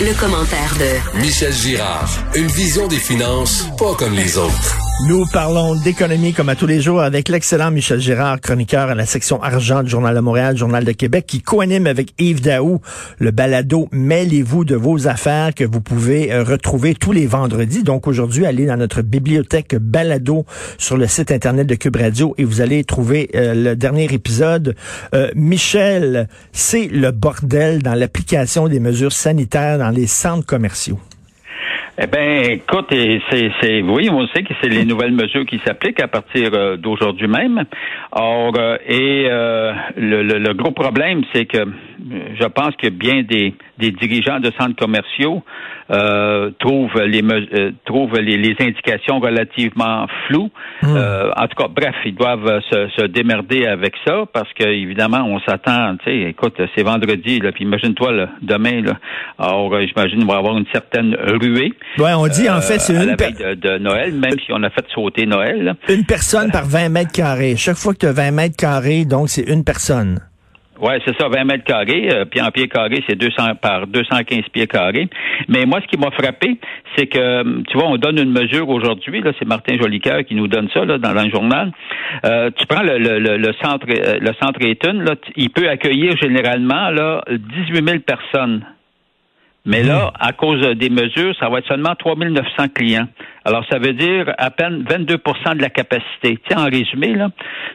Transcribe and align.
Le, 0.00 0.14
commentaire 0.18 0.74
de 0.78 1.18
Michel 1.18 1.52
Girard. 1.52 2.08
Une 2.34 2.48
vision 2.48 2.86
des 2.88 2.98
finances 2.98 3.66
pas 3.78 3.94
comme 3.94 4.14
les 4.14 4.36
autres. 4.36 4.87
Nous 5.06 5.26
parlons 5.26 5.76
d'économie 5.76 6.32
comme 6.32 6.48
à 6.48 6.56
tous 6.56 6.66
les 6.66 6.80
jours 6.80 7.00
avec 7.00 7.28
l'excellent 7.28 7.70
Michel 7.70 8.00
Girard, 8.00 8.40
chroniqueur 8.40 8.90
à 8.90 8.96
la 8.96 9.06
section 9.06 9.40
argent 9.40 9.84
du 9.84 9.90
Journal 9.90 10.12
de 10.12 10.20
Montréal, 10.20 10.56
Journal 10.56 10.84
de 10.84 10.90
Québec, 10.90 11.24
qui 11.24 11.40
coanime 11.40 11.86
avec 11.86 12.12
Yves 12.18 12.40
Daou 12.40 12.80
le 13.18 13.30
balado 13.30 13.88
Mêlez-vous 13.92 14.64
de 14.64 14.74
vos 14.74 15.06
affaires 15.06 15.54
que 15.54 15.62
vous 15.62 15.80
pouvez 15.80 16.32
euh, 16.32 16.42
retrouver 16.42 16.96
tous 16.96 17.12
les 17.12 17.28
vendredis. 17.28 17.84
Donc 17.84 18.08
aujourd'hui, 18.08 18.44
allez 18.44 18.66
dans 18.66 18.76
notre 18.76 19.02
bibliothèque 19.02 19.76
balado 19.76 20.44
sur 20.78 20.96
le 20.96 21.06
site 21.06 21.30
internet 21.30 21.68
de 21.68 21.76
Cube 21.76 21.96
Radio 21.96 22.34
et 22.36 22.44
vous 22.44 22.60
allez 22.60 22.82
trouver 22.82 23.30
euh, 23.36 23.54
le 23.54 23.76
dernier 23.76 24.12
épisode. 24.12 24.74
Euh, 25.14 25.30
Michel, 25.36 26.28
c'est 26.52 26.88
le 26.88 27.12
bordel 27.12 27.84
dans 27.84 27.94
l'application 27.94 28.66
des 28.66 28.80
mesures 28.80 29.12
sanitaires 29.12 29.78
dans 29.78 29.90
les 29.90 30.08
centres 30.08 30.44
commerciaux. 30.44 30.98
Eh 32.00 32.06
bien, 32.06 32.42
écoute, 32.42 32.86
c'est, 32.90 33.82
oui, 33.82 34.08
on 34.08 34.24
sait 34.28 34.44
que 34.44 34.54
c'est 34.62 34.68
les 34.68 34.84
nouvelles 34.84 35.10
mesures 35.10 35.44
qui 35.44 35.60
s'appliquent 35.66 36.00
à 36.00 36.06
partir 36.06 36.50
euh, 36.54 36.76
d'aujourd'hui 36.76 37.26
même. 37.26 37.64
Or, 38.12 38.52
euh, 38.56 38.76
et 38.86 39.26
euh, 39.28 39.72
le, 39.96 40.22
le, 40.22 40.54
gros 40.54 40.70
problème, 40.70 41.22
c'est 41.32 41.46
que 41.46 41.58
je 41.98 42.46
pense 42.46 42.74
que 42.76 42.88
bien 42.88 43.22
des, 43.22 43.54
des 43.78 43.90
dirigeants 43.90 44.40
de 44.40 44.50
centres 44.58 44.76
commerciaux 44.76 45.42
euh, 45.90 46.50
trouvent 46.58 47.00
les 47.00 47.22
euh, 47.22 47.72
trouvent 47.86 48.18
les, 48.18 48.36
les, 48.36 48.54
indications 48.60 49.20
relativement 49.20 50.06
floues. 50.26 50.50
Hmm. 50.82 50.96
Euh, 50.96 51.30
en 51.34 51.46
tout 51.46 51.56
cas, 51.56 51.68
bref, 51.68 51.94
ils 52.04 52.14
doivent 52.14 52.60
se, 52.70 52.88
se 52.96 53.06
démerder 53.06 53.66
avec 53.66 53.94
ça 54.06 54.24
parce 54.32 54.52
que 54.52 54.64
évidemment, 54.64 55.22
on 55.24 55.40
s'attend. 55.40 55.96
Tu 56.04 56.04
sais, 56.04 56.30
écoute, 56.30 56.60
c'est 56.76 56.82
vendredi, 56.82 57.40
là, 57.40 57.52
puis 57.52 57.64
imagine-toi 57.64 58.12
là, 58.12 58.28
demain. 58.42 58.82
Là, 58.82 58.98
alors, 59.38 59.72
euh, 59.74 59.86
j'imagine 59.86 60.20
qu'on 60.20 60.32
va 60.32 60.38
avoir 60.38 60.58
une 60.58 60.66
certaine 60.72 61.14
ruée. 61.14 61.72
Ouais, 61.98 62.12
on 62.14 62.26
dit 62.28 62.48
en 62.50 62.60
fait 62.60 62.78
c'est 62.80 62.94
une 62.94 63.16
de, 63.16 63.54
de, 63.54 63.78
Noël, 63.78 64.12
même 64.12 64.38
si 64.44 64.52
on 64.52 64.62
a 64.62 64.70
fait 64.70 64.84
sauter 64.94 65.26
Noël. 65.26 65.74
Une 65.88 66.04
personne 66.04 66.50
par 66.50 66.66
20 66.66 66.90
mètres 66.90 67.12
carrés. 67.12 67.56
Chaque 67.56 67.76
fois 67.76 67.94
que 67.94 68.00
tu 68.00 68.06
as 68.06 68.12
20 68.12 68.30
mètres 68.32 68.56
carrés, 68.56 69.04
donc 69.04 69.30
c'est 69.30 69.48
une 69.48 69.64
personne. 69.64 70.18
Oui, 70.80 70.92
c'est 71.04 71.16
ça, 71.18 71.28
20 71.28 71.44
mètres 71.44 71.64
carrés. 71.64 72.08
Euh, 72.10 72.24
puis 72.24 72.40
en 72.40 72.50
pieds 72.50 72.68
carrés, 72.68 73.02
c'est 73.08 73.16
200 73.16 73.56
par 73.60 73.86
215 73.86 74.42
pieds 74.52 74.66
carrés. 74.66 75.08
Mais 75.48 75.66
moi, 75.66 75.80
ce 75.80 75.86
qui 75.88 75.98
m'a 75.98 76.10
frappé, 76.10 76.58
c'est 76.96 77.06
que, 77.06 77.62
tu 77.64 77.76
vois, 77.76 77.88
on 77.88 77.96
donne 77.96 78.18
une 78.18 78.32
mesure 78.32 78.68
aujourd'hui. 78.68 79.20
Là, 79.20 79.32
c'est 79.38 79.46
Martin 79.46 79.76
Jolicoeur 79.76 80.24
qui 80.24 80.34
nous 80.34 80.46
donne 80.46 80.68
ça 80.72 80.84
là, 80.84 80.98
dans, 80.98 81.12
le 81.12 81.30
journal. 81.30 81.72
Euh, 82.24 82.50
tu 82.56 82.66
prends 82.66 82.82
le, 82.82 82.98
le, 82.98 83.36
le, 83.36 83.52
centre, 83.62 83.86
euh, 83.90 84.18
le 84.20 84.32
centre 84.40 84.60
Eton, 84.62 85.00
là, 85.00 85.14
il 85.36 85.50
peut 85.50 85.68
accueillir 85.68 86.16
généralement 86.16 86.90
là 86.90 87.22
18 87.28 87.84
000 87.84 87.98
personnes. 88.00 88.64
Mais 89.66 89.82
là, 89.82 90.12
à 90.18 90.32
cause 90.32 90.60
des 90.76 90.88
mesures, 90.88 91.34
ça 91.38 91.48
va 91.48 91.58
être 91.58 91.68
seulement 91.68 91.94
3 91.94 92.16
900 92.16 92.68
clients. 92.74 93.08
Alors, 93.44 93.64
ça 93.70 93.78
veut 93.78 93.92
dire 93.92 94.32
à 94.38 94.50
peine 94.50 94.84
22% 94.84 95.56
de 95.56 95.62
la 95.62 95.68
capacité. 95.68 96.38
Tu 96.38 96.40
sais, 96.48 96.56
en 96.56 96.64
résumé, 96.64 97.14
là, 97.14 97.28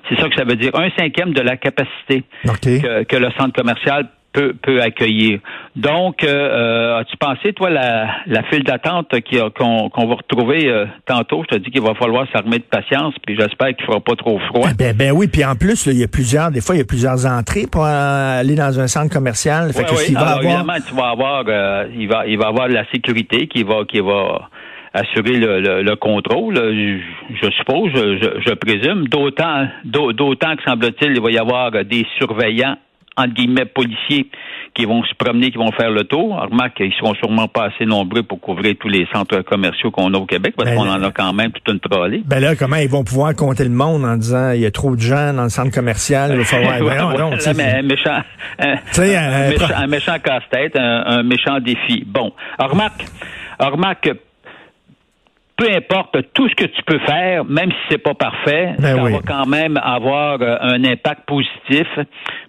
c'est 0.09 0.19
ça 0.19 0.27
que 0.27 0.35
ça 0.35 0.43
veut 0.43 0.55
dire. 0.55 0.71
Un 0.75 0.89
cinquième 0.97 1.33
de 1.33 1.41
la 1.41 1.57
capacité 1.57 2.23
que, 2.43 3.03
que 3.03 3.15
le 3.15 3.29
centre 3.37 3.53
commercial 3.53 4.07
peut, 4.33 4.53
peut 4.61 4.81
accueillir. 4.81 5.39
Donc, 5.75 6.23
euh, 6.23 6.27
euh, 6.27 6.99
as-tu 6.99 7.15
pensé, 7.17 7.53
toi, 7.53 7.69
la, 7.69 8.07
la 8.25 8.43
file 8.43 8.63
d'attente 8.63 9.13
qu'on 9.57 10.07
va 10.07 10.15
retrouver 10.15 10.67
euh, 10.67 10.85
tantôt? 11.05 11.43
Je 11.49 11.55
te 11.55 11.61
dis 11.61 11.71
qu'il 11.71 11.81
va 11.81 11.93
falloir 11.93 12.27
s'armer 12.33 12.57
de 12.57 12.63
patience, 12.63 13.13
puis 13.25 13.35
j'espère 13.39 13.75
qu'il 13.75 13.85
fera 13.85 14.01
pas 14.01 14.15
trop 14.15 14.39
froid. 14.39 14.67
Eh 14.71 14.75
ben, 14.75 14.95
ben 14.95 15.11
oui, 15.11 15.27
puis 15.27 15.45
en 15.45 15.55
plus, 15.55 15.85
il 15.85 15.99
y 15.99 16.03
a 16.03 16.07
plusieurs, 16.07 16.51
des 16.51 16.61
fois, 16.61 16.75
il 16.75 16.79
y 16.79 16.81
a 16.81 16.85
plusieurs 16.85 17.25
entrées 17.25 17.67
pour 17.71 17.85
aller 17.85 18.55
dans 18.55 18.79
un 18.79 18.87
centre 18.87 19.13
commercial. 19.13 19.71
Fait 19.71 19.83
que 19.83 19.91
oui. 19.91 20.13
va 20.13 20.19
avoir... 20.21 20.43
évidemment, 20.43 20.85
tu 20.87 20.95
vas 20.95 21.09
avoir, 21.09 21.43
il 21.95 22.07
va, 22.07 22.27
il 22.27 22.37
va 22.37 22.47
avoir 22.47 22.67
la 22.67 22.85
sécurité 22.91 23.47
qui 23.47 23.63
va, 23.63 23.85
qui 23.87 23.99
va 23.99 24.49
assurer 24.93 25.37
le, 25.37 25.81
le, 25.81 25.95
contrôle, 25.95 26.55
je, 26.55 26.99
je 27.41 27.51
suppose, 27.51 27.91
je, 27.95 28.41
je 28.45 28.53
présume. 28.53 29.07
D'autant, 29.07 29.67
d'autant 29.83 30.55
que 30.55 30.63
semble-t-il, 30.63 31.13
il 31.13 31.21
va 31.21 31.31
y 31.31 31.37
avoir 31.37 31.71
des 31.71 32.05
surveillants 32.19 32.77
entre 33.15 33.33
guillemets, 33.33 33.65
policiers 33.65 34.27
qui 34.73 34.85
vont 34.85 35.03
se 35.03 35.13
promener, 35.13 35.51
qui 35.51 35.57
vont 35.57 35.71
faire 35.71 35.91
le 35.91 36.03
tour. 36.03 36.39
Remarque 36.39 36.77
qu'ils 36.77 36.93
seront 36.93 37.13
sûrement 37.15 37.47
pas 37.47 37.65
assez 37.65 37.85
nombreux 37.85 38.23
pour 38.23 38.39
couvrir 38.39 38.75
tous 38.79 38.89
les 38.89 39.07
centres 39.13 39.41
commerciaux 39.41 39.91
qu'on 39.91 40.13
a 40.13 40.17
au 40.17 40.25
Québec, 40.25 40.55
parce 40.57 40.69
ben 40.69 40.75
qu'on 40.75 40.89
en 40.89 41.01
a 41.03 41.11
quand 41.11 41.33
même 41.33 41.51
toute 41.51 41.67
une 41.67 41.79
trolley. 41.79 42.21
Ben 42.25 42.39
là, 42.39 42.55
comment 42.55 42.77
ils 42.77 42.89
vont 42.89 43.03
pouvoir 43.03 43.35
compter 43.35 43.63
le 43.63 43.69
monde 43.69 44.03
en 44.03 44.17
disant 44.17 44.51
il 44.51 44.61
y 44.61 44.65
a 44.65 44.71
trop 44.71 44.95
de 44.95 45.01
gens 45.01 45.33
dans 45.33 45.43
le 45.43 45.49
centre 45.49 45.71
commercial, 45.71 46.31
il 46.31 46.37
va 46.37 46.43
falloir... 46.43 46.73
un 47.77 47.81
méchant, 47.83 48.21
un, 48.59 49.87
méchant, 49.87 50.19
casse-tête, 50.19 50.75
un, 50.75 51.23
méchant 51.23 51.59
défi. 51.59 52.03
Bon, 52.05 52.33
remarque, 52.57 53.05
remarque 53.59 54.09
peu 55.63 55.71
importe 55.71 56.17
tout 56.33 56.49
ce 56.49 56.55
que 56.55 56.65
tu 56.65 56.83
peux 56.83 56.99
faire, 56.99 57.45
même 57.45 57.71
si 57.71 57.77
c'est 57.89 57.97
pas 57.97 58.13
parfait, 58.13 58.73
ben 58.79 58.95
ça 58.95 59.01
va 59.01 59.19
quand 59.25 59.45
même 59.45 59.79
avoir 59.81 60.41
euh, 60.41 60.57
un 60.59 60.83
impact 60.83 61.25
positif, 61.25 61.87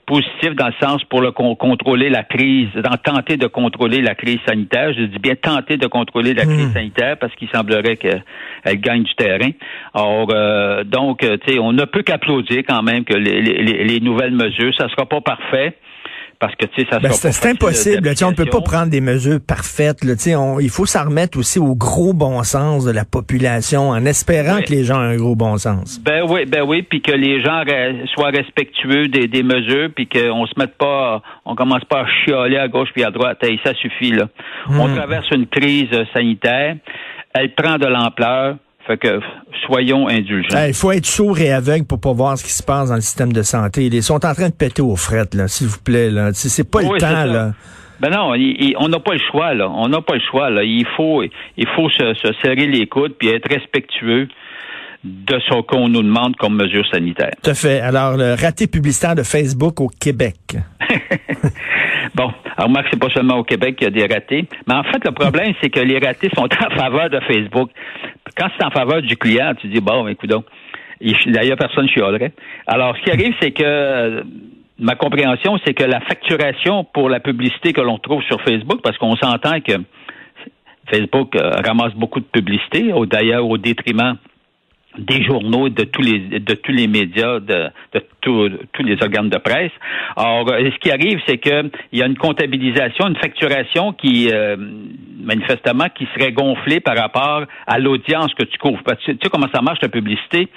positif 0.07 0.55
dans 0.57 0.67
le 0.67 0.75
sens 0.81 1.05
pour 1.05 1.21
le 1.21 1.31
contrôler 1.31 2.11
la 2.11 2.25
crise, 2.25 2.71
dans 2.75 2.97
tenter 2.97 3.37
de 3.37 3.47
contrôler 3.47 4.01
la 4.03 4.15
crise 4.15 4.39
sanitaire. 4.47 4.93
Je 4.95 5.05
dis 5.05 5.19
bien 5.19 5.37
tenter 5.37 5.77
de 5.77 5.87
contrôler 5.87 6.35
la 6.35 6.45
crise 6.45 6.71
hmm. 6.71 6.73
sanitaire 6.73 7.17
parce 7.19 7.35
qu'il 7.37 7.49
semblerait 7.51 7.97
qu'elle 7.97 8.23
gagne 8.81 9.05
du 9.05 9.15
terrain. 9.15 9.51
Or, 9.95 10.29
euh, 10.33 10.83
donc, 10.83 11.21
tu 11.21 11.39
sais, 11.47 11.59
on 11.61 11.73
ne 11.73 11.85
peut 11.85 12.03
qu'applaudir 12.03 12.63
quand 12.67 12.83
même 12.83 13.05
que 13.05 13.15
les, 13.15 13.41
les, 13.41 13.85
les 13.85 14.01
nouvelles 14.01 14.35
mesures, 14.35 14.75
ça 14.77 14.89
sera 14.89 15.07
pas 15.07 15.21
parfait 15.21 15.77
parce 16.39 16.55
que 16.57 16.67
tu 16.67 16.83
sais 16.83 16.89
ça 16.91 16.99
ben, 16.99 17.13
c'est 17.13 17.49
impossible 17.49 18.11
on 18.23 18.31
ne 18.31 18.37
peut 18.37 18.47
pas 18.47 18.61
prendre 18.61 18.91
des 18.91 19.01
mesures 19.01 19.39
parfaites 19.47 20.05
là, 20.05 20.15
on, 20.39 20.61
il 20.61 20.71
faut 20.71 20.87
s'en 20.87 21.05
remettre 21.05 21.39
aussi 21.39 21.59
au 21.59 21.75
gros 21.75 22.13
bon 22.13 22.43
sens 22.43 22.85
de 22.85 22.91
la 22.91 23.05
population 23.05 23.91
en 23.91 24.05
espérant 24.05 24.61
que 24.61 24.71
les 24.71 24.85
gens 24.85 25.03
aient 25.03 25.15
un 25.15 25.17
gros 25.17 25.37
bon 25.37 25.57
sens. 25.59 26.01
Ben 26.03 26.23
oui 26.29 26.47
ben 26.47 26.63
oui 26.63 26.83
puis 26.83 27.01
que 27.03 27.13
les 27.13 27.41
gens 27.43 27.63
soient 28.15 28.31
respectueux 28.31 29.09
des, 29.09 29.29
des 29.29 29.43
mesures 29.43 29.91
puis 29.95 30.09
qu'on 30.09 30.47
se 30.47 30.55
mette 30.59 30.77
pas 30.77 31.23
on 31.45 31.55
commence 31.55 31.85
pas 31.85 32.01
à 32.03 32.07
chialer 32.25 32.57
à 32.57 32.69
gauche 32.69 32.89
puis 32.95 33.05
à 33.05 33.11
droite. 33.11 33.39
Hey, 33.43 33.61
ça 33.65 33.75
suffit 33.75 34.13
là. 34.13 34.29
On 34.69 34.89
hmm. 34.89 34.97
traverse 34.97 35.31
une 35.31 35.47
crise 35.47 35.91
sanitaire 36.13 36.77
elle 37.35 37.53
prend 37.53 37.79
de 37.79 37.87
l'ampleur 37.87 38.57
fait 38.87 38.99
que 38.99 39.21
soyons 39.67 40.09
indulgents. 40.09 40.67
Il 40.67 40.75
faut 40.75 40.93
être 40.93 41.07
sourd 41.07 41.39
et 41.39 41.53
aveugle 41.53 41.87
pour 41.87 42.01
pas 42.01 42.13
voir 42.13 42.37
ce 42.37 42.45
qui 42.45 42.53
se 42.53 42.63
passe 42.63 42.89
dans 42.91 42.97
le 42.97 43.01
système 43.01 43.33
de 43.33 43.43
santé. 43.43 43.87
Ils 43.87 44.03
sont 44.03 44.25
en 44.27 44.35
train 44.35 44.49
de 44.49 44.55
péter 44.55 44.83
aux 44.83 44.97
frettes, 44.97 45.35
là, 45.35 45.49
s'il 45.49 45.69
vous 45.69 45.81
plaît. 45.83 46.11
Là. 46.11 46.31
C'est 46.35 46.71
pas 46.71 46.83
le 46.83 46.99
temps, 46.99 47.25
là. 47.25 47.53
Ben 48.01 48.11
non, 48.11 48.33
on 48.79 48.89
n'a 48.89 48.99
pas 48.99 49.15
le 49.15 49.21
choix, 49.31 49.55
là. 49.55 49.71
On 49.71 49.89
n'a 49.89 50.01
pas 50.01 50.15
le 50.15 50.21
choix, 50.21 50.51
là. 50.51 50.63
Il 50.65 50.87
faut, 50.97 51.23
il 51.23 51.67
faut 51.75 51.89
se, 51.89 52.15
serrer 52.43 52.67
les 52.67 52.87
coudes 52.87 53.15
puis 53.19 53.29
être 53.29 53.49
respectueux 53.49 54.29
de 55.05 55.39
ce 55.39 55.61
qu'on 55.63 55.89
nous 55.89 56.03
demande 56.03 56.35
comme 56.37 56.57
mesure 56.57 56.85
sanitaire. 56.91 57.33
Tout 57.43 57.51
à 57.51 57.55
fait. 57.55 57.81
Alors, 57.81 58.17
le 58.17 58.35
raté 58.35 58.67
publicitaire 58.67 59.15
de 59.15 59.23
Facebook 59.23 59.81
au 59.81 59.89
Québec. 59.89 60.37
bon, 62.15 62.33
alors 62.57 62.71
Marc, 62.71 62.87
c'est 62.91 62.99
pas 62.99 63.11
seulement 63.11 63.37
au 63.37 63.45
Québec 63.45 63.77
qu'il 63.77 63.85
y 63.85 63.89
a 63.89 63.91
des 63.91 64.13
ratés, 64.13 64.49
mais 64.67 64.75
en 64.75 64.83
fait, 64.85 65.05
le 65.05 65.13
problème, 65.13 65.53
c'est 65.63 65.69
que 65.69 65.81
les 65.81 65.99
ratés 65.99 66.31
sont 66.35 66.45
en 66.45 66.77
faveur 66.77 67.11
de 67.11 67.21
Facebook. 67.21 67.71
Quand 68.37 68.49
c'est 68.57 68.65
en 68.65 68.71
faveur 68.71 69.03
du 69.03 69.17
client, 69.17 69.53
tu 69.61 69.69
dis, 69.69 69.81
bon, 69.81 70.09
écoute 70.09 70.31
donc, 70.31 70.47
d'ailleurs, 71.27 71.59
personne 71.59 71.89
chialerait. 71.89 72.33
Alors, 72.67 72.97
ce 72.97 73.03
qui 73.03 73.11
arrive, 73.11 73.35
c'est 73.41 73.53
que 73.53 74.25
ma 74.79 74.95
compréhension, 74.97 75.59
c'est 75.65 75.75
que 75.75 75.85
la 75.85 76.01
facturation 76.01 76.85
pour 76.85 77.09
la 77.09 77.21
publicité 77.21 77.73
que 77.73 77.81
l'on 77.81 77.99
trouve 77.99 78.23
sur 78.25 78.41
Facebook, 78.43 78.81
parce 78.83 78.99
qu'on 78.99 79.17
s'entend 79.17 79.61
que 79.61 79.75
Facebook 80.91 81.37
euh, 81.37 81.51
ramasse 81.65 81.95
beaucoup 81.95 82.21
de 82.21 82.27
publicité, 82.27 82.93
d'ailleurs 83.07 83.47
au 83.47 83.59
détriment 83.59 84.17
des 84.99 85.25
journaux, 85.25 85.69
de 85.69 85.85
tous 85.85 86.03
les 86.03 86.19
de 86.39 86.55
tous 86.55 86.73
les 86.73 86.87
médias, 86.87 87.41
de, 87.41 87.69
de 87.95 88.03
tous 88.23 88.83
les 88.83 89.03
organes 89.03 89.29
de 89.29 89.39
presse. 89.39 89.73
Alors, 90.17 90.49
euh, 90.53 90.71
ce 90.71 90.79
qui 90.79 90.91
arrive, 90.91 91.21
c'est 91.27 91.39
que 91.39 91.71
il 91.93 91.99
y 91.99 92.03
a 92.03 92.07
une 92.07 92.17
comptabilisation, 92.17 93.09
une 93.09 93.17
facturation 93.17 93.93
qui 93.93 94.31
euh, 94.33 94.57
manifestement 95.25 95.87
qui 95.95 96.07
serait 96.15 96.33
gonflée 96.33 96.81
par 96.81 96.97
rapport 96.97 97.43
à 97.67 97.79
l'audience 97.79 98.33
que 98.35 98.45
tu 98.45 98.59
couvres. 98.59 98.83
Tu 99.05 99.13
sais 99.13 99.31
comment 99.31 99.49
ça 99.55 99.63
marche 99.63 99.79
la 99.83 99.89
publicité? 99.89 100.49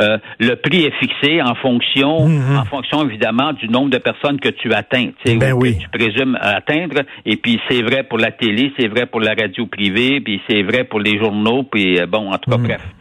Euh, 0.00 0.18
Le 0.40 0.54
prix 0.56 0.84
est 0.84 0.94
fixé 0.98 1.40
en 1.42 1.54
fonction, 1.54 2.28
mm-hmm. 2.28 2.58
en 2.58 2.64
fonction 2.64 3.08
évidemment 3.08 3.52
du 3.52 3.68
nombre 3.68 3.90
de 3.90 3.98
personnes 3.98 4.40
que 4.40 4.48
tu 4.48 4.72
atteins, 4.72 5.10
tu 5.24 5.36
ben 5.38 5.58
que 5.58 5.78
tu 5.78 5.88
présumes 5.88 6.38
atteindre. 6.40 7.02
Et 7.24 7.36
puis 7.36 7.60
c'est 7.68 7.82
vrai 7.82 8.02
pour 8.02 8.18
la 8.18 8.30
télé, 8.30 8.72
c'est 8.78 8.88
vrai 8.88 9.06
pour 9.06 9.20
la 9.20 9.34
radio 9.34 9.66
privée, 9.66 10.20
puis 10.20 10.40
c'est 10.48 10.62
vrai 10.62 10.84
pour 10.84 11.00
les 11.00 11.18
journaux, 11.18 11.62
puis 11.62 11.98
bon, 12.08 12.32
en 12.32 12.38
tout 12.38 12.50
cas, 12.50 12.56
mm-hmm. 12.56 12.62
bref. 12.62 12.95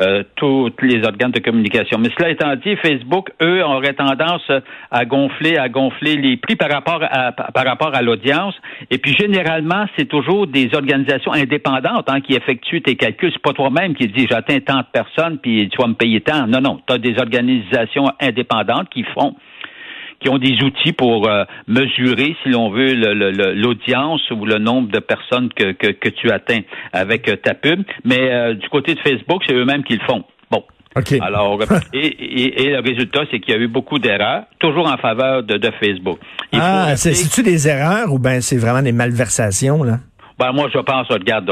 Euh, 0.00 0.24
tous 0.34 0.72
les 0.82 1.04
organes 1.04 1.30
de 1.30 1.38
communication. 1.38 1.98
Mais 2.00 2.08
cela 2.18 2.30
étant 2.30 2.56
dit, 2.56 2.74
Facebook, 2.76 3.30
eux, 3.40 3.62
auraient 3.62 3.92
tendance 3.92 4.42
à 4.90 5.04
gonfler, 5.04 5.56
à 5.56 5.68
gonfler 5.68 6.16
les 6.16 6.36
prix 6.36 6.56
par 6.56 6.68
rapport 6.68 7.00
à 7.00 7.30
par 7.30 7.64
rapport 7.64 7.94
à 7.94 8.02
l'audience. 8.02 8.56
Et 8.90 8.98
puis 8.98 9.14
généralement, 9.14 9.86
c'est 9.96 10.06
toujours 10.06 10.48
des 10.48 10.74
organisations 10.74 11.32
indépendantes 11.32 12.08
hein, 12.08 12.20
qui 12.20 12.34
effectuent 12.34 12.82
tes 12.82 12.96
calculs. 12.96 13.30
C'est 13.32 13.42
pas 13.42 13.52
toi-même 13.52 13.94
qui 13.94 14.08
dis 14.08 14.26
j'atteins 14.28 14.58
tant 14.58 14.78
de 14.78 14.86
personnes 14.92 15.38
puis 15.38 15.68
tu 15.68 15.80
vas 15.80 15.86
me 15.86 15.94
payer 15.94 16.20
tant. 16.20 16.48
Non, 16.48 16.60
non, 16.60 16.80
tu 16.84 16.92
as 16.92 16.98
des 16.98 17.16
organisations 17.18 18.10
indépendantes 18.20 18.88
qui 18.90 19.04
font 19.04 19.36
qui 20.20 20.28
ont 20.28 20.38
des 20.38 20.62
outils 20.62 20.92
pour 20.92 21.28
euh, 21.28 21.44
mesurer, 21.66 22.36
si 22.42 22.50
l'on 22.50 22.70
veut, 22.70 22.94
l'audience 23.54 24.22
ou 24.30 24.44
le 24.44 24.58
nombre 24.58 24.90
de 24.90 24.98
personnes 24.98 25.48
que, 25.54 25.72
que, 25.72 26.08
tu 26.08 26.30
atteins 26.30 26.60
avec 26.92 27.28
euh, 27.28 27.36
ta 27.36 27.54
pub. 27.54 27.82
Mais 28.04 28.54
du 28.54 28.68
côté 28.68 28.94
de 28.94 29.00
Facebook, 29.00 29.42
c'est 29.46 29.54
eux-mêmes 29.54 29.84
qui 29.84 29.94
le 29.94 30.04
font. 30.06 30.24
Bon. 30.50 30.62
OK. 30.96 31.12
Alors, 31.20 31.60
et, 31.92 32.62
et, 32.62 32.70
le 32.70 32.80
résultat, 32.80 33.22
c'est 33.30 33.40
qu'il 33.40 33.54
y 33.54 33.56
a 33.56 33.60
eu 33.60 33.68
beaucoup 33.68 33.98
d'erreurs, 33.98 34.44
toujours 34.58 34.86
en 34.86 34.96
faveur 34.96 35.42
de, 35.42 35.56
de 35.56 35.70
Facebook. 35.80 36.18
ah, 36.52 36.96
c'est-tu 36.96 37.42
des 37.42 37.68
erreurs 37.68 38.12
ou 38.12 38.18
bien 38.18 38.40
c'est 38.40 38.56
vraiment 38.56 38.82
des 38.82 38.92
malversations, 38.92 39.82
là? 39.82 39.98
Ben, 40.38 40.52
moi, 40.52 40.68
je 40.72 40.78
pense, 40.78 41.06
regarde, 41.08 41.50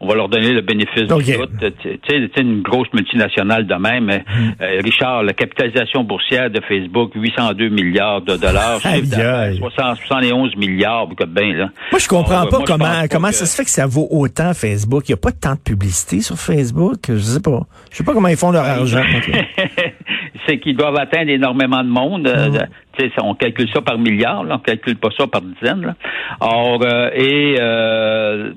on 0.00 0.08
va 0.08 0.14
leur 0.14 0.28
donner 0.28 0.52
le 0.52 0.60
bénéfice 0.60 1.04
du 1.04 1.36
doute. 1.36 1.50
Tu 1.82 1.98
sais, 2.08 2.40
une 2.40 2.62
grosse 2.62 2.92
multinationale 2.92 3.66
de 3.66 3.74
même. 3.74 4.06
Hmm. 4.06 4.50
Euh, 4.60 4.80
Richard, 4.82 5.22
la 5.22 5.32
capitalisation 5.32 6.02
boursière 6.02 6.50
de 6.50 6.60
Facebook, 6.60 7.12
802 7.14 7.68
milliards 7.68 8.22
de 8.22 8.36
dollars. 8.36 8.80
71 8.80 10.56
milliards, 10.56 11.06
bien, 11.06 11.54
là. 11.54 11.70
Moi, 11.92 11.98
je 11.98 12.08
comprends 12.08 12.46
pas 12.46 12.58
comment, 12.66 13.04
comment 13.10 13.32
ça 13.32 13.46
se 13.46 13.56
fait 13.56 13.64
que 13.64 13.70
ça 13.70 13.86
vaut 13.86 14.08
autant 14.10 14.52
Facebook? 14.52 15.08
Il 15.08 15.12
n'y 15.12 15.14
a 15.14 15.18
pas 15.18 15.32
tant 15.32 15.54
de 15.54 15.60
publicité 15.60 16.20
sur 16.20 16.36
Facebook? 16.36 16.98
Je 17.08 17.18
sais 17.18 17.40
pas. 17.40 17.60
Je 17.90 17.98
sais 17.98 18.04
pas 18.04 18.12
comment 18.12 18.28
ils 18.28 18.36
font 18.36 18.50
leur 18.50 18.64
argent. 18.64 19.02
c'est 20.46 20.58
qu'ils 20.58 20.76
doivent 20.76 20.98
atteindre 20.98 21.30
énormément 21.30 21.82
de 21.82 21.88
monde. 21.88 22.26
Euh, 22.26 22.48
hmm 22.48 22.66
on 23.22 23.34
calcule 23.34 23.68
ça 23.72 23.80
par 23.80 23.98
milliard, 23.98 24.44
là, 24.44 24.56
on 24.56 24.58
calcule 24.58 24.96
pas 24.96 25.08
ça 25.16 25.26
par 25.26 25.42
dizaines. 25.42 25.82
Là. 25.82 25.94
Or, 26.40 26.80
euh, 26.82 27.10
et 27.14 27.56
euh, 27.60 28.52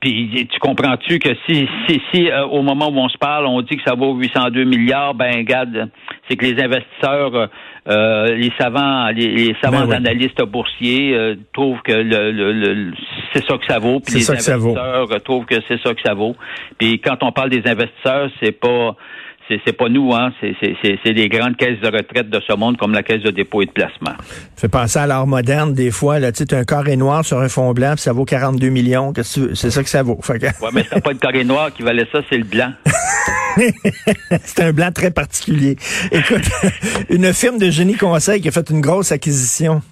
puis 0.00 0.48
tu 0.50 0.58
comprends-tu 0.58 1.18
que 1.18 1.30
si, 1.46 1.68
si, 1.86 2.00
si 2.12 2.30
euh, 2.30 2.46
au 2.46 2.62
moment 2.62 2.88
où 2.88 2.98
on 2.98 3.08
se 3.08 3.18
parle, 3.18 3.46
on 3.46 3.60
dit 3.62 3.76
que 3.76 3.82
ça 3.86 3.94
vaut 3.94 4.14
802 4.14 4.64
milliards, 4.64 5.14
ben 5.14 5.36
regarde, 5.36 5.90
c'est 6.28 6.36
que 6.36 6.44
les 6.44 6.62
investisseurs, 6.62 7.50
les 7.86 8.52
savants, 8.58 9.08
les, 9.08 9.54
savants 9.62 9.86
ben 9.86 9.96
analystes 9.96 10.42
boursiers 10.42 11.36
trouvent 11.52 11.82
que 11.82 11.92
le, 11.92 12.92
c'est 13.32 13.44
ça 13.44 13.58
que 13.58 13.66
ça 13.66 13.78
vaut, 13.78 14.00
puis 14.00 14.14
les 14.14 14.30
investisseurs 14.30 15.08
trouvent 15.24 15.46
que 15.46 15.56
c'est 15.68 15.80
ça 15.82 15.94
que 15.94 16.02
ça 16.02 16.14
vaut. 16.14 16.36
Puis 16.78 17.00
quand 17.00 17.22
on 17.22 17.32
parle 17.32 17.50
des 17.50 17.62
investisseurs, 17.66 18.30
c'est 18.42 18.58
pas 18.58 18.96
c'est 19.48 19.76
pas 19.76 19.88
nous, 19.88 20.12
hein. 20.14 20.32
C'est 20.40 21.12
des 21.12 21.28
grandes 21.28 21.56
caisses 21.56 21.80
de 21.80 21.86
retraite 21.86 22.30
de 22.30 22.40
ce 22.46 22.54
monde, 22.56 22.76
comme 22.76 22.92
la 22.92 23.02
caisse 23.02 23.22
de 23.22 23.30
dépôt 23.30 23.62
et 23.62 23.66
de 23.66 23.70
placement. 23.70 24.14
Fait 24.56 24.68
penser 24.68 24.98
à 24.98 25.06
l'art 25.06 25.26
moderne, 25.26 25.74
des 25.74 25.90
fois, 25.90 26.18
là, 26.18 26.32
tu 26.32 26.44
sais, 26.44 26.54
un 26.54 26.64
carré 26.64 26.96
noir 26.96 27.24
sur 27.24 27.38
un 27.40 27.48
fond 27.48 27.72
blanc, 27.72 27.92
puis 27.94 28.02
ça 28.02 28.12
vaut 28.12 28.24
42 28.24 28.68
millions. 28.68 29.12
C'est 29.22 29.70
ça 29.70 29.82
que 29.82 29.88
ça 29.88 30.02
vaut. 30.02 30.16
Que... 30.16 30.32
Ouais, 30.32 30.70
mais 30.72 30.84
c'est 30.90 31.02
pas 31.02 31.12
le 31.12 31.18
carré 31.18 31.44
noir 31.44 31.72
qui 31.72 31.82
valait 31.82 32.06
ça, 32.12 32.20
c'est 32.30 32.38
le 32.38 32.44
blanc. 32.44 32.72
c'est 34.42 34.62
un 34.62 34.72
blanc 34.72 34.90
très 34.92 35.10
particulier. 35.10 35.76
Écoute, 36.10 36.48
une 37.10 37.32
firme 37.32 37.58
de 37.58 37.70
génie 37.70 37.96
conseil 37.96 38.40
qui 38.40 38.48
a 38.48 38.50
fait 38.50 38.68
une 38.70 38.80
grosse 38.80 39.12
acquisition. 39.12 39.82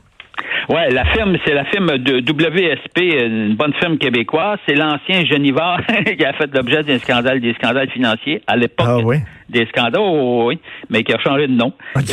Ouais, 0.68 0.90
la 0.90 1.04
firme, 1.06 1.36
c'est 1.44 1.54
la 1.54 1.64
firme 1.66 1.98
de 1.98 2.20
WSP, 2.20 2.98
une 2.98 3.56
bonne 3.56 3.74
firme 3.74 3.98
québécoise. 3.98 4.58
C'est 4.66 4.74
l'ancien 4.74 5.24
Genivard 5.24 5.80
qui 6.18 6.24
a 6.24 6.32
fait 6.32 6.52
l'objet 6.54 6.82
d'un 6.82 6.98
scandale, 6.98 7.40
des 7.40 7.52
scandales 7.54 7.90
financiers 7.90 8.42
à 8.46 8.56
l'époque. 8.56 8.86
Ah 8.88 8.98
oui? 8.98 9.18
Des 9.52 9.66
scandales, 9.66 10.02
oui, 10.02 10.58
mais 10.90 11.04
qui 11.04 11.12
a 11.12 11.18
changé 11.18 11.46
de 11.46 11.52
nom. 11.52 11.72
Il 11.96 12.10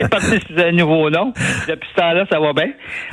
est 0.00 0.08
parti 0.08 0.38
sur 0.46 0.64
un 0.64 0.72
nouveau 0.72 1.10
nom. 1.10 1.32
Depuis 1.66 1.88
ce 1.90 2.00
temps-là, 2.00 2.26
ça 2.30 2.38
va 2.38 2.52
bien. 2.52 2.70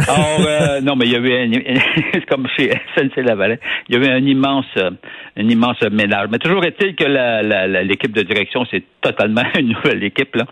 Alors, 0.08 0.40
euh, 0.48 0.82
non, 0.84 0.96
mais 0.96 1.06
il 1.06 1.14
y 1.14 1.16
a 1.16 1.20
eu 1.20 1.34
un, 1.34 2.20
comme 2.30 2.48
chez 2.56 2.72
SNC 2.96 3.24
Lavalin, 3.24 3.56
il 3.90 3.96
y 3.96 3.98
a 3.98 4.02
eu 4.02 4.12
un 4.12 4.26
immense, 4.26 4.66
un 4.78 5.50
immense 5.50 5.82
ménage. 5.92 6.28
Mais 6.32 6.38
toujours 6.38 6.64
est-il 6.66 6.96
que 6.96 7.06
l'équipe 7.84 8.12
de 8.12 8.22
direction, 8.22 8.66
c'est 8.70 8.84
totalement 9.02 9.44
une 9.58 9.70
nouvelle 9.70 10.04
équipe, 10.04 10.36
là, 10.36 10.46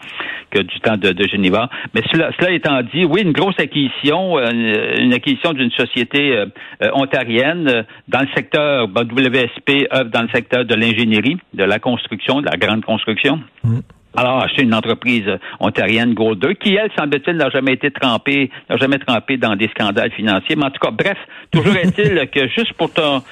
que 0.52 0.62
du 0.62 0.80
temps 0.80 0.98
de, 0.98 1.12
de 1.12 1.28
Geneva. 1.28 1.70
Mais 1.94 2.02
cela, 2.12 2.32
cela 2.40 2.52
étant 2.52 2.82
dit, 2.82 3.06
oui, 3.06 3.22
une 3.22 3.32
grosse 3.32 3.60
acquisition, 3.60 4.40
une, 4.40 5.14
acquisition 5.14 5.54
d'une 5.54 5.72
société 5.72 6.38
euh, 6.38 6.46
ontarienne 6.94 7.86
dans 8.08 8.22
le 8.22 8.28
secteur, 8.36 8.88
ben, 8.88 9.04
WSP 9.04 9.88
œuvre 9.94 10.10
dans 10.10 10.22
le 10.22 10.30
secteur 10.34 10.66
de 10.66 10.76
l'ingénierie, 10.76 11.38
de 11.54 11.64
la 11.64 11.73
construction, 11.80 12.42
de 12.42 12.46
la 12.46 12.58
grande 12.58 12.84
construction. 12.86 13.42
Mm. 13.64 13.80
Alors, 14.16 14.44
acheter 14.44 14.62
une 14.62 14.76
entreprise 14.76 15.26
ontarienne 15.60 16.14
Gold 16.14 16.40
2, 16.40 16.54
qui, 16.54 16.76
elle, 16.76 16.92
semble-t-il, 16.98 17.36
n'a 17.36 17.50
jamais 17.50 17.74
été 17.74 17.90
trempée, 17.90 18.52
n'a 18.70 18.78
jamais 18.78 19.00
trempée 19.00 19.38
dans 19.38 19.56
des 19.56 19.68
scandales 19.70 20.12
financiers. 20.12 20.56
Mais 20.56 20.66
en 20.66 20.70
tout 20.70 20.80
cas, 20.80 20.92
bref, 20.92 21.18
toujours 21.52 21.76
est-il 21.84 22.30
que 22.30 22.48
juste 22.50 22.74
pour 22.74 22.94
ton, 22.94 23.24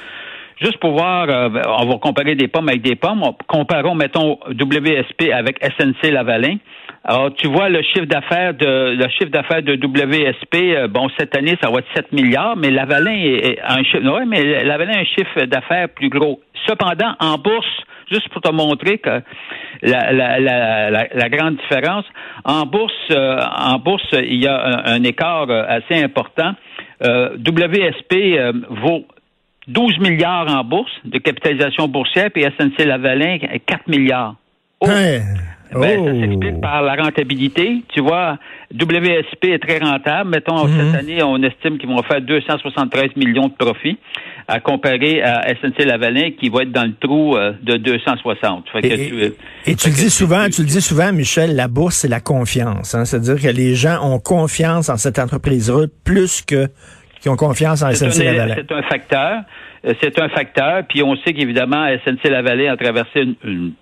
juste 0.61 0.77
pour 0.77 0.91
voir, 0.91 1.27
euh, 1.29 1.49
on 1.79 1.85
va 1.85 1.97
comparer 1.97 2.35
des 2.35 2.47
pommes 2.47 2.69
avec 2.69 2.81
des 2.81 2.95
pommes. 2.95 3.21
Comparons, 3.47 3.95
mettons, 3.95 4.39
WSP 4.47 5.31
avec 5.33 5.63
SNC 5.63 6.11
Lavalin. 6.11 6.57
Alors, 7.03 7.33
tu 7.33 7.47
vois 7.47 7.69
le 7.69 7.81
chiffre 7.81 8.05
d'affaires 8.05 8.53
de 8.53 8.95
le 8.95 9.09
chiffre 9.09 9.31
d'affaires 9.31 9.63
de 9.63 9.73
WSP, 9.73 10.55
euh, 10.55 10.87
bon, 10.87 11.09
cette 11.17 11.35
année, 11.35 11.57
ça 11.61 11.69
va 11.71 11.79
être 11.79 11.87
7 11.95 12.11
milliards, 12.11 12.55
mais 12.55 12.69
Lavalin 12.69 13.15
est, 13.15 13.59
un 13.63 13.83
chiffre. 13.83 14.03
Ouais, 14.03 14.25
mais 14.25 14.63
Lavalin 14.63 14.93
a 14.93 14.99
un 14.99 15.05
chiffre 15.05 15.45
d'affaires 15.45 15.89
plus 15.89 16.09
gros. 16.09 16.39
Cependant, 16.67 17.15
en 17.19 17.37
bourse, 17.37 17.65
juste 18.09 18.29
pour 18.29 18.41
te 18.41 18.51
montrer 18.51 18.97
que 18.97 19.21
la, 19.81 20.11
la, 20.11 20.39
la, 20.39 21.07
la 21.13 21.29
grande 21.29 21.57
différence, 21.57 22.05
en 22.43 22.65
bourse, 22.65 22.93
euh, 23.11 23.39
en 23.57 23.79
bourse, 23.79 24.07
il 24.13 24.43
y 24.43 24.47
a 24.47 24.83
un, 24.85 25.03
écart 25.03 25.49
euh, 25.49 25.63
assez 25.67 26.01
important. 26.01 26.53
Euh, 27.03 27.37
WSP 27.37 28.37
vaut 28.69 29.05
12 29.67 29.99
milliards 29.99 30.47
en 30.47 30.63
bourse 30.63 30.91
de 31.05 31.17
capitalisation 31.17 31.87
boursière, 31.87 32.29
puis 32.31 32.43
SNC 32.43 32.85
Lavalin 32.85 33.37
4 33.65 33.87
milliards. 33.87 34.35
Oh. 34.79 34.87
Hein? 34.89 35.19
Ben, 35.73 36.05
Ça 36.05 36.11
s'explique 36.19 36.55
oh. 36.57 36.61
par 36.61 36.81
la 36.81 36.95
rentabilité. 36.95 37.83
Tu 37.93 38.01
vois, 38.01 38.37
WSP 38.73 39.45
est 39.45 39.59
très 39.59 39.79
rentable. 39.79 40.29
Mettons, 40.29 40.67
cette 40.67 40.87
mhm. 40.87 40.95
année, 40.95 41.23
on 41.23 41.41
estime 41.43 41.77
qu'ils 41.77 41.89
vont 41.89 42.01
faire 42.03 42.21
273 42.21 43.15
millions 43.15 43.47
de 43.47 43.53
profits 43.53 43.97
à 44.47 44.59
comparer 44.59 45.21
à 45.21 45.43
SNC 45.55 45.85
Lavalin 45.85 46.31
qui 46.31 46.49
va 46.49 46.63
être 46.63 46.71
dans 46.71 46.85
le 46.85 46.93
trou 46.99 47.35
euh, 47.35 47.53
de 47.61 47.77
260. 47.77 48.65
et, 48.75 48.81
tu, 48.81 49.33
et 49.65 49.75
tu 49.75 49.89
le 49.89 49.95
dis 49.95 50.09
souvent, 50.09 50.47
tu, 50.49 50.61
le 50.61 50.67
dis 50.67 50.81
souvent, 50.81 51.11
Michel, 51.13 51.55
la 51.55 51.67
bourse, 51.67 51.97
c'est 51.97 52.07
la 52.07 52.19
confiance. 52.19 52.95
Hein? 52.95 53.05
C'est-à-dire 53.05 53.41
que 53.41 53.55
les 53.55 53.75
gens 53.75 53.99
ont 54.03 54.19
confiance 54.19 54.89
en 54.89 54.97
cette 54.97 55.19
entreprise-là 55.19 55.87
plus 56.03 56.41
que 56.41 56.67
qui 57.19 57.29
ont 57.29 57.35
confiance 57.35 57.83
en 57.83 57.91
SNC 57.91 58.23
Lavalin. 58.23 58.55
C'est 58.57 58.71
un 58.71 58.81
facteur. 58.81 59.41
Euh, 59.85 59.93
c'est 60.01 60.19
un 60.19 60.29
facteur. 60.29 60.83
Puis 60.89 61.03
on 61.03 61.15
sait 61.17 61.33
qu'évidemment, 61.33 61.85
SNC 62.03 62.29
Lavalin 62.29 62.73
a 62.73 62.77
traversé 62.77 63.21
une 63.21 63.35
une 63.43 63.73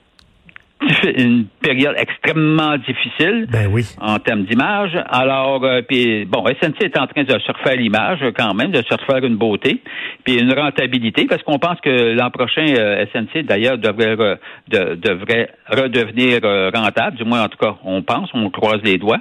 période 1.61 1.95
extrêmement 1.97 2.77
difficile 2.77 3.47
ben 3.51 3.67
oui. 3.69 3.85
en 3.99 4.17
termes 4.19 4.43
d'image. 4.43 4.91
Alors, 5.09 5.63
euh, 5.63 5.81
puis 5.81 6.25
bon, 6.25 6.45
SNC 6.45 6.81
est 6.81 6.97
en 6.97 7.05
train 7.05 7.23
de 7.23 7.37
se 7.37 7.51
refaire 7.51 7.75
l'image 7.75 8.19
quand 8.37 8.53
même, 8.53 8.71
de 8.71 8.81
se 8.81 8.93
refaire 8.93 9.23
une 9.25 9.35
beauté, 9.35 9.81
puis 10.23 10.39
une 10.39 10.53
rentabilité, 10.53 11.25
parce 11.25 11.43
qu'on 11.43 11.59
pense 11.59 11.79
que 11.81 12.15
l'an 12.15 12.31
prochain, 12.31 12.65
euh, 12.65 13.05
SNC 13.13 13.43
d'ailleurs 13.43 13.77
devrait, 13.77 14.39
devrait 14.69 15.49
redevenir 15.69 16.39
euh, 16.43 16.71
rentable, 16.73 17.17
du 17.17 17.25
moins 17.25 17.43
en 17.43 17.49
tout 17.49 17.57
cas, 17.57 17.75
on 17.83 18.01
pense, 18.01 18.29
on 18.33 18.49
croise 18.49 18.79
les 18.83 18.97
doigts. 18.97 19.19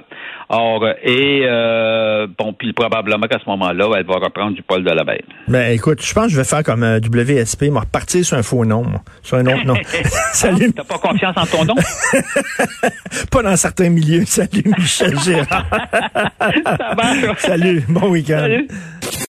Or, 0.51 0.83
et 1.03 1.45
bon, 2.39 2.53
puis 2.53 2.73
probablement 2.73 3.27
qu'à 3.27 3.37
ce 3.37 3.47
moment-là, 3.51 3.85
elle 3.97 4.05
va 4.05 4.15
reprendre 4.15 4.55
du 4.55 4.63
poil 4.63 4.83
de 4.83 4.89
la 4.89 5.03
bête. 5.03 5.25
Ben 5.47 5.71
écoute, 5.71 6.01
je 6.01 6.11
pense 6.11 6.25
que 6.25 6.31
je 6.31 6.37
vais 6.37 6.43
faire 6.43 6.63
comme 6.63 6.81
WSP, 6.81 7.63
me 7.65 7.77
repartir 7.77 8.25
sur 8.25 8.35
un 8.35 8.41
faux 8.41 8.65
nom, 8.65 8.83
sur 9.21 9.37
un 9.37 9.45
autre 9.45 9.63
nom. 9.65 9.75
Salut. 10.33 10.73
T'as 10.73 10.83
pas 10.83 10.97
confiance 10.97 11.37
en 11.37 11.45
ton 11.49 11.65
nom? 11.65 11.75
Pas 13.31 13.43
dans 13.43 13.55
certains 13.57 13.89
milieux. 13.89 14.25
Salut, 14.25 14.63
Michel 14.77 15.19
Gérard. 15.19 15.65
Ça 16.39 16.95
marche. 16.95 17.41
Salut, 17.41 17.83
bon 17.87 18.09
week-end. 18.09 18.39
Salut. 18.39 18.67